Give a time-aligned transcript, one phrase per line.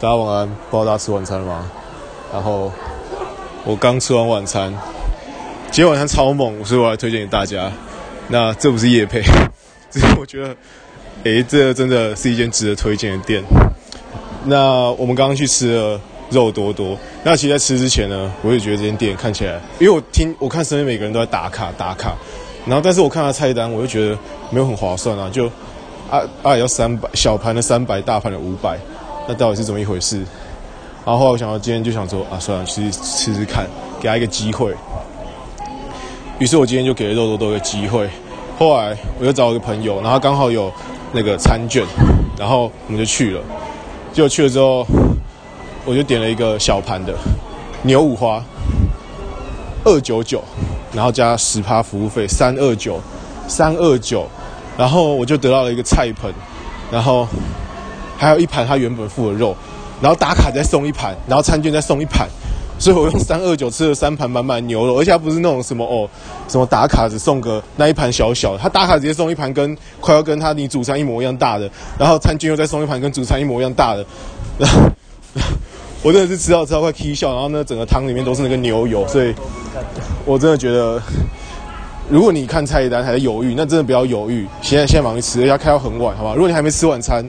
[0.00, 1.68] 大家晚安，不知道大家吃晚餐了吗？
[2.32, 2.70] 然后
[3.64, 4.72] 我刚吃完晚餐，
[5.72, 7.68] 今天晚餐超猛，所以我来推荐给大家。
[8.28, 9.20] 那这不是夜配，
[9.90, 10.54] 只是我觉得，
[11.24, 13.42] 诶，这真的是一间值得推荐的店。
[14.44, 16.96] 那我们刚刚去吃了肉多多。
[17.24, 22.14] 那其实在吃之前呢，我也觉得这间店看起来，因为我听我看身边每个人都在打卡打卡，
[22.64, 24.16] 然后但是我看他菜单，我就觉得
[24.50, 25.46] 没有很划算啊，就
[26.08, 28.78] 啊啊要三百小盘的三百，大盘的五百。
[29.28, 30.16] 那到底是怎么一回事？
[31.04, 33.66] 然后后来我想到今天就想说啊，算了，去吃吃看，
[34.00, 34.74] 给他一个机会。
[36.38, 38.08] 于是我今天就给了肉多多一个机会。
[38.58, 40.72] 后来我又找了个朋友，然后刚好有
[41.12, 41.84] 那个餐券，
[42.38, 43.40] 然后我们就去了。
[44.14, 44.86] 结果去了之后，
[45.84, 47.12] 我就点了一个小盘的
[47.82, 48.42] 牛五花，
[49.84, 50.42] 二九九，
[50.94, 52.98] 然后加十趴服务费，三二九，
[53.46, 54.26] 三二九，
[54.78, 56.32] 然后我就得到了一个菜盆，
[56.90, 57.28] 然后。
[58.18, 59.56] 还有一盘他原本付的肉，
[60.02, 62.28] 然后打卡再送一盘，然后餐券再送一盘，
[62.78, 66.08] 所以我用三二九吃了三盘满满牛肉，而且还不是那种什么哦，
[66.48, 74.04] 什么打卡只送个那一盘小小的，他打卡直接送一盘跟快要跟他你主餐一模一样大的，然后餐券又再送一盘跟主餐一模一样大的，
[74.58, 74.80] 然后
[76.02, 79.34] 我真的是吃到吃到快起笑，然后呢整个汤里面都是那个牛油，所以
[80.24, 81.00] 我真的觉得，
[82.08, 86.34] 如果你看菜单还在犹豫，那真的不要犹豫，现在现在忙去吃，要开到很晚，好吧？
[86.34, 87.28] 如果你还没吃晚餐。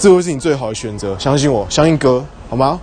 [0.00, 2.80] 这会是你最好的选择，相信我，相信哥，好吗？